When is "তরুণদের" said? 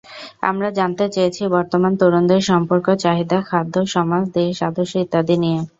1.99-2.41